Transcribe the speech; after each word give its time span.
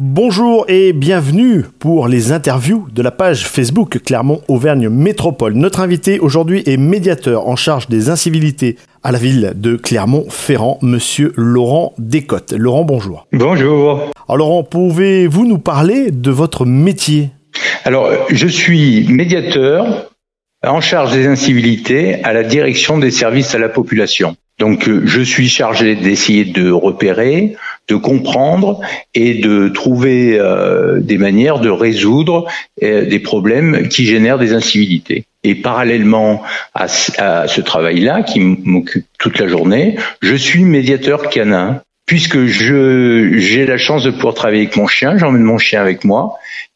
Bonjour 0.00 0.64
et 0.68 0.92
bienvenue 0.92 1.64
pour 1.80 2.06
les 2.06 2.30
interviews 2.30 2.86
de 2.94 3.02
la 3.02 3.10
page 3.10 3.48
Facebook 3.48 3.98
Clermont 4.04 4.42
Auvergne 4.46 4.88
Métropole. 4.88 5.54
Notre 5.54 5.80
invité 5.80 6.20
aujourd'hui 6.20 6.62
est 6.66 6.76
médiateur 6.76 7.48
en 7.48 7.56
charge 7.56 7.88
des 7.88 8.08
incivilités 8.08 8.76
à 9.02 9.10
la 9.10 9.18
ville 9.18 9.54
de 9.56 9.74
Clermont-Ferrand, 9.74 10.78
monsieur 10.82 11.32
Laurent 11.34 11.94
Descottes. 11.98 12.52
Laurent, 12.52 12.84
bonjour. 12.84 13.26
Bonjour. 13.32 14.12
Alors 14.28 14.36
Laurent, 14.36 14.62
pouvez-vous 14.62 15.44
nous 15.44 15.58
parler 15.58 16.12
de 16.12 16.30
votre 16.30 16.64
métier? 16.64 17.30
Alors, 17.84 18.08
je 18.30 18.46
suis 18.46 19.04
médiateur 19.08 20.12
en 20.64 20.80
charge 20.80 21.12
des 21.12 21.26
incivilités 21.26 22.22
à 22.22 22.32
la 22.32 22.44
direction 22.44 22.98
des 22.98 23.10
services 23.10 23.56
à 23.56 23.58
la 23.58 23.68
population. 23.68 24.36
Donc 24.60 24.88
euh, 24.88 25.02
je 25.06 25.20
suis 25.22 25.48
chargé 25.48 25.94
d'essayer 25.96 26.44
de 26.44 26.70
repérer, 26.70 27.56
de 27.88 27.96
comprendre 27.96 28.80
et 29.14 29.34
de 29.34 29.68
trouver 29.68 30.38
euh, 30.38 31.00
des 31.00 31.18
manières 31.18 31.58
de 31.58 31.70
résoudre 31.70 32.46
euh, 32.82 33.06
des 33.06 33.18
problèmes 33.18 33.88
qui 33.88 34.04
génèrent 34.04 34.38
des 34.38 34.52
incivilités. 34.52 35.24
Et 35.42 35.54
parallèlement 35.54 36.42
à, 36.74 36.88
ce 36.88 37.60
travail-là, 37.60 38.22
qui 38.22 38.40
m'occupe 38.40 39.06
toute 39.18 39.38
la 39.38 39.48
journée, 39.48 39.96
je 40.20 40.34
suis 40.34 40.64
médiateur 40.64 41.30
canin, 41.30 41.80
puisque 42.06 42.44
je 42.44 43.34
j'ai 43.38 43.64
la 43.64 43.78
chance 43.78 44.04
de 44.04 44.10
pouvoir 44.10 44.34
travailler 44.34 44.62
avec 44.62 44.76
mon 44.76 44.86
chien, 44.86 45.16
j'emmène 45.16 45.42
mon 45.42 45.58
chien 45.58 45.80
avec 45.80 46.04
moi, 46.04 46.34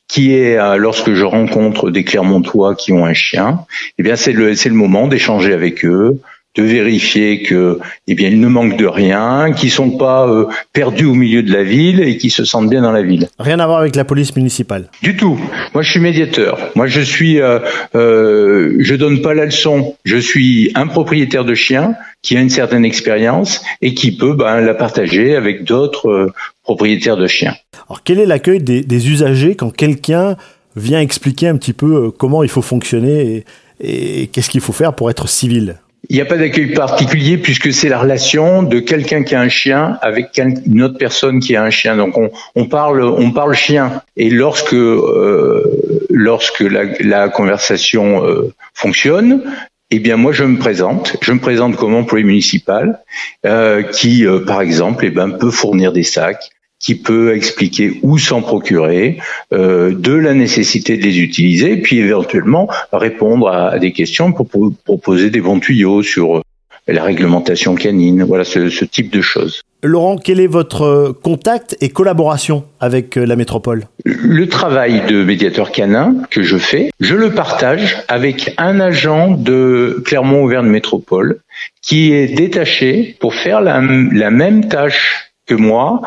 qui 0.09 0.35
est 0.35 0.57
lorsque 0.79 1.13
je 1.13 1.25
rencontre 1.25 1.91
des 1.91 2.05
Clermontois 2.05 2.75
qui 2.77 2.93
ont 2.93 3.05
un 3.05 3.15
chien, 3.15 3.65
eh 3.99 4.03
bien 4.03 4.15
c'est 4.15 4.33
le 4.33 4.55
c'est 4.55 4.69
le 4.69 4.75
moment 4.75 5.09
d'échanger 5.09 5.53
avec 5.53 5.85
eux, 5.85 6.21
de 6.55 6.63
vérifier 6.63 7.43
que, 7.43 7.79
eh 8.09 8.15
bien, 8.15 8.29
ils 8.29 8.41
ne 8.41 8.49
manquent 8.49 8.77
de 8.77 8.87
rien, 8.87 9.53
qu'ils 9.53 9.71
sont 9.71 9.97
pas 9.97 10.29
euh, 10.29 10.47
perdus 10.73 11.07
au 11.07 11.15
milieu 11.15 11.43
de 11.43 11.51
la 11.53 11.63
ville 11.63 12.01
et 12.01 12.19
qu'ils 12.19 12.31
se 12.31 12.45
sentent 12.45 12.69
bien 12.69 12.83
dans 12.83 12.93
la 12.93 13.03
ville. 13.03 13.29
Rien 13.39 13.59
à 13.59 13.67
voir 13.67 13.81
avec 13.81 13.97
la 13.97 14.05
police 14.05 14.37
municipale. 14.37 14.91
Du 15.03 15.17
tout. 15.17 15.41
Moi, 15.73 15.83
je 15.83 15.91
suis 15.91 16.01
médiateur. 16.01 16.59
Moi, 16.75 16.87
je 16.87 17.01
suis, 17.01 17.41
euh, 17.41 17.59
euh, 17.95 18.77
je 18.81 18.95
donne 18.95 19.23
pas 19.23 19.33
la 19.33 19.47
leçon. 19.47 19.97
Je 20.05 20.19
suis 20.19 20.71
un 20.75 20.87
propriétaire 20.87 21.45
de 21.45 21.55
chien 21.55 21.95
qui 22.21 22.37
a 22.37 22.41
une 22.41 22.51
certaine 22.51 22.85
expérience 22.85 23.63
et 23.81 23.95
qui 23.95 24.15
peut 24.15 24.35
ben, 24.35 24.61
la 24.61 24.75
partager 24.75 25.35
avec 25.35 25.65
d'autres 25.65 26.11
euh, 26.11 26.33
propriétaires 26.63 27.17
de 27.17 27.27
chiens. 27.27 27.55
Alors, 27.89 28.03
quel 28.05 28.19
est 28.19 28.27
l'accueil 28.27 28.63
des, 28.63 28.83
des, 28.83 29.11
usagers 29.11 29.55
quand 29.55 29.75
quelqu'un 29.75 30.37
vient 30.77 31.01
expliquer 31.01 31.49
un 31.49 31.57
petit 31.57 31.73
peu 31.73 32.11
comment 32.11 32.43
il 32.43 32.49
faut 32.49 32.63
fonctionner 32.63 33.45
et, 33.81 34.23
et 34.23 34.27
qu'est-ce 34.27 34.51
qu'il 34.51 34.61
faut 34.61 34.73
faire 34.73 34.95
pour 34.95 35.11
être 35.11 35.29
civil? 35.29 35.77
Il 36.09 36.17
n'y 36.17 36.23
a 36.23 36.25
pas 36.25 36.37
d'accueil 36.37 36.75
particulier 36.75 37.39
puisque 37.39 37.73
c'est 37.73 37.89
la 37.89 37.99
relation 37.99 38.63
de 38.63 38.81
quelqu'un 38.81 39.23
qui 39.23 39.35
a 39.35 39.41
un 39.41 39.49
chien 39.49 39.99
avec 40.03 40.39
une 40.39 40.83
autre 40.83 40.99
personne 40.99 41.41
qui 41.41 41.55
a 41.55 41.63
un 41.63 41.71
chien. 41.71 41.97
Donc 41.97 42.19
on, 42.55 42.65
parle, 42.67 43.03
on 43.03 43.31
parle 43.31 43.55
chien. 43.55 44.03
Et 44.17 44.29
lorsque 44.29 44.75
euh, 44.75 45.63
lorsque 46.11 46.61
la, 46.61 47.29
conversation 47.29 48.27
euh, 48.27 48.53
fonctionne, 48.75 49.43
eh 49.91 50.01
bien 50.01 50.17
moi 50.17 50.33
je 50.33 50.45
me 50.45 50.59
présente. 50.59 51.17
Je 51.23 51.33
me 51.33 51.39
présente 51.39 51.77
comme 51.77 51.95
employé 51.95 52.25
municipal 52.25 53.01
euh, 53.47 53.83
qui, 53.83 54.27
par 54.47 54.61
exemple, 54.61 55.05
eh 55.07 55.11
ben 55.11 55.31
peut 55.31 55.51
fournir 55.51 55.93
des 55.93 56.05
sacs, 56.05 56.51
qui 56.83 56.97
peut 56.97 57.35
expliquer 57.35 58.01
où 58.03 58.19
s'en 58.19 58.43
procurer, 58.43 59.19
euh, 59.53 59.95
de 59.95 60.13
la 60.13 60.35
nécessité 60.35 60.97
de 60.97 61.03
les 61.03 61.21
utiliser, 61.21 61.77
puis 61.77 61.99
éventuellement 62.01 62.69
répondre 62.93 63.49
à, 63.49 63.79
des 63.79 63.93
questions 63.93 64.33
pour, 64.33 64.49
proposer 64.85 65.31
des 65.31 65.41
bons 65.41 65.61
tuyaux 65.61 66.03
sur 66.03 66.39
euh, 66.39 66.43
la 66.89 67.05
réglementation 67.05 67.77
canine, 67.77 68.25
voilà 68.25 68.43
ce, 68.43 68.69
ce, 68.69 68.85
type 68.85 69.13
de 69.13 69.21
choses. 69.21 69.63
Laurent, 69.85 70.17
quel 70.17 70.41
est 70.41 70.49
votre 70.49 71.15
contact 71.23 71.77
et 71.81 71.89
collaboration 71.89 72.65
avec 72.81 73.17
euh, 73.17 73.25
la 73.25 73.37
métropole? 73.37 73.87
Le 74.05 74.49
travail 74.49 75.03
de 75.09 75.23
médiateur 75.23 75.71
canin 75.71 76.17
que 76.31 76.43
je 76.43 76.57
fais, 76.57 76.91
je 76.99 77.15
le 77.15 77.31
partage 77.31 77.99
avec 78.09 78.55
un 78.59 78.81
agent 78.81 79.31
de 79.31 80.03
Clermont-Auvergne 80.05 80.67
Métropole 80.67 81.39
qui 81.81 82.13
est 82.13 82.35
détaché 82.35 83.17
pour 83.21 83.35
faire 83.35 83.61
la, 83.61 83.81
la 83.81 84.31
même 84.31 84.69
tâche 84.69 85.33
que 85.47 85.55
moi, 85.55 86.01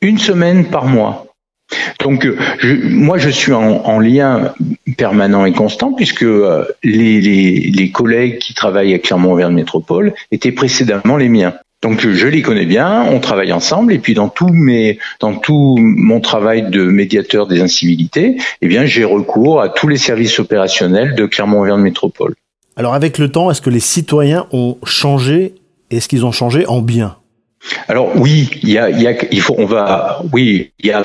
une 0.00 0.18
semaine 0.18 0.66
par 0.66 0.86
mois. 0.86 1.26
Donc, 2.00 2.26
je, 2.60 2.74
moi, 2.88 3.18
je 3.18 3.28
suis 3.28 3.52
en, 3.52 3.84
en, 3.84 3.98
lien 3.98 4.54
permanent 4.96 5.44
et 5.44 5.52
constant 5.52 5.92
puisque 5.92 6.22
euh, 6.22 6.64
les, 6.82 7.90
collègues 7.92 8.38
qui 8.38 8.54
travaillent 8.54 8.94
à 8.94 8.98
Clermont-Auvergne 8.98 9.54
Métropole 9.54 10.14
étaient 10.30 10.52
précédemment 10.52 11.16
les 11.16 11.28
miens. 11.28 11.54
Donc, 11.82 12.00
je 12.08 12.26
les 12.26 12.42
connais 12.42 12.64
bien, 12.64 13.04
on 13.04 13.20
travaille 13.20 13.52
ensemble, 13.52 13.92
et 13.92 13.98
puis 13.98 14.14
dans 14.14 14.28
tout 14.28 14.48
mes, 14.48 14.98
dans 15.20 15.36
tout 15.36 15.76
mon 15.78 16.20
travail 16.20 16.70
de 16.70 16.82
médiateur 16.82 17.46
des 17.46 17.60
incivilités, 17.60 18.36
eh 18.62 18.66
bien, 18.66 18.84
j'ai 18.84 19.04
recours 19.04 19.60
à 19.60 19.68
tous 19.68 19.86
les 19.86 19.96
services 19.96 20.40
opérationnels 20.40 21.14
de 21.14 21.26
Clermont-Auvergne 21.26 21.80
Métropole. 21.80 22.34
Alors, 22.76 22.94
avec 22.94 23.18
le 23.18 23.30
temps, 23.30 23.50
est-ce 23.50 23.60
que 23.60 23.70
les 23.70 23.80
citoyens 23.80 24.46
ont 24.50 24.76
changé 24.84 25.54
Est-ce 25.90 26.08
qu'ils 26.08 26.26
ont 26.26 26.32
changé 26.32 26.66
en 26.66 26.80
bien? 26.80 27.16
Alors 27.88 28.16
oui, 28.16 28.50
il 28.62 28.70
y 28.70 28.78
a, 28.78 29.14
faut, 29.40 29.54
on 29.58 29.66
va, 29.66 30.22
oui, 30.32 30.72
il 30.78 30.86
y 30.86 30.90
a 30.90 31.02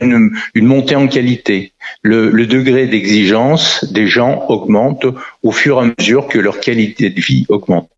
une, 0.00 0.30
montée 0.56 0.96
en 0.96 1.06
qualité. 1.06 1.72
Le, 2.02 2.46
degré 2.46 2.86
d'exigence 2.86 3.84
des 3.92 4.06
gens 4.06 4.46
augmente 4.48 5.06
au 5.42 5.52
fur 5.52 5.78
et 5.78 5.86
à 5.86 5.94
mesure 5.98 6.26
que 6.28 6.38
leur 6.38 6.60
qualité 6.60 7.10
de 7.10 7.20
vie 7.20 7.46
augmente. 7.48 7.90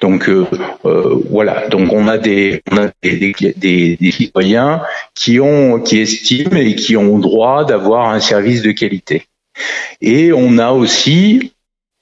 Donc 0.00 0.30
euh, 0.30 0.46
euh, 0.86 1.22
voilà, 1.30 1.68
donc 1.68 1.92
on 1.92 2.08
a 2.08 2.16
des 2.16 2.62
citoyens 4.10 4.82
qui 5.14 5.38
estiment 6.00 6.56
et 6.56 6.74
qui 6.74 6.96
ont 6.96 7.18
droit 7.18 7.66
d'avoir 7.66 8.08
un 8.08 8.20
service 8.20 8.62
de 8.62 8.72
qualité. 8.72 9.24
Et 10.00 10.32
on 10.32 10.56
a 10.58 10.70
aussi 10.70 11.52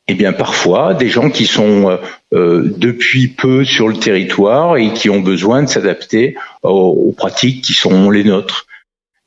eh 0.09 0.15
bien 0.15 0.33
parfois 0.33 0.95
des 0.95 1.09
gens 1.09 1.29
qui 1.29 1.45
sont 1.45 1.91
euh, 1.91 1.97
euh, 2.33 2.75
depuis 2.77 3.29
peu 3.29 3.65
sur 3.65 3.89
le 3.89 3.97
territoire 3.97 4.79
et 4.79 4.93
qui 4.95 5.11
ont 5.11 5.21
besoin 5.21 5.63
de 5.63 5.69
s'adapter 5.69 6.35
aux, 6.63 7.15
pratiques 7.17 7.63
qui 7.63 7.75
sont 7.75 8.11
les 8.11 8.25
nôtres. 8.25 8.67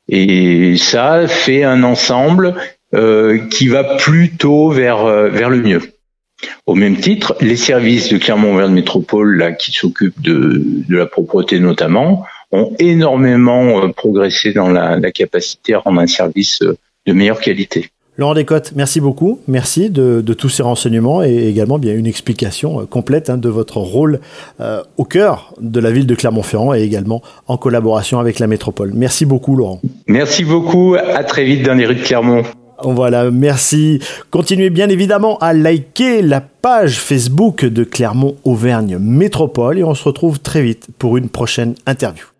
Et 0.08 0.76
ça 0.76 1.28
fait 1.28 1.62
un 1.62 1.84
ensemble 1.84 2.56
euh, 2.94 3.46
qui 3.48 3.68
va 3.68 3.96
plutôt 3.96 4.70
vers 4.70 5.06
vers 5.30 5.48
le 5.48 5.62
mieux. 5.62 5.82
Au 6.66 6.74
même 6.74 6.96
titre, 6.96 7.36
les 7.40 7.56
services 7.56 8.12
de 8.12 8.18
Clermont-Auvergne 8.18 8.74
Métropole, 8.74 9.36
là, 9.36 9.52
qui 9.52 9.70
s'occupent 9.70 10.20
de, 10.20 10.60
de 10.88 10.96
la 10.96 11.06
propreté 11.06 11.60
notamment, 11.60 12.26
ont 12.50 12.74
énormément 12.80 13.88
progressé 13.92 14.52
dans 14.52 14.68
la 14.68 15.12
capacité 15.12 15.74
à 15.74 15.78
rendre 15.78 16.00
un 16.00 16.08
service 16.08 16.58
de 17.06 17.12
meilleure 17.12 17.40
qualité. 17.40 17.91
Laurent 18.18 18.34
Descottes, 18.34 18.72
merci 18.76 19.00
beaucoup. 19.00 19.40
Merci 19.48 19.88
de, 19.88 20.20
de, 20.20 20.34
tous 20.34 20.50
ces 20.50 20.62
renseignements 20.62 21.22
et 21.22 21.48
également 21.48 21.78
bien 21.78 21.94
une 21.94 22.06
explication 22.06 22.80
euh, 22.80 22.84
complète 22.84 23.30
hein, 23.30 23.38
de 23.38 23.48
votre 23.48 23.78
rôle 23.78 24.20
euh, 24.60 24.82
au 24.98 25.04
cœur 25.04 25.54
de 25.60 25.80
la 25.80 25.90
ville 25.90 26.06
de 26.06 26.14
Clermont-Ferrand 26.14 26.74
et 26.74 26.82
également 26.82 27.22
en 27.46 27.56
collaboration 27.56 28.18
avec 28.18 28.38
la 28.38 28.46
métropole. 28.46 28.92
Merci 28.94 29.24
beaucoup, 29.24 29.56
Laurent. 29.56 29.80
Merci 30.08 30.44
beaucoup. 30.44 30.94
À 30.94 31.24
très 31.24 31.44
vite 31.44 31.64
dans 31.64 31.72
les 31.72 31.86
rues 31.86 31.94
de 31.94 32.02
Clermont. 32.02 32.42
Voilà, 32.84 33.30
merci. 33.30 34.00
Continuez 34.30 34.68
bien 34.68 34.90
évidemment 34.90 35.38
à 35.38 35.54
liker 35.54 36.20
la 36.20 36.42
page 36.42 36.98
Facebook 36.98 37.64
de 37.64 37.84
Clermont-Auvergne 37.84 38.98
Métropole 38.98 39.78
et 39.78 39.84
on 39.84 39.94
se 39.94 40.04
retrouve 40.04 40.40
très 40.40 40.62
vite 40.62 40.88
pour 40.98 41.16
une 41.16 41.28
prochaine 41.28 41.76
interview. 41.86 42.31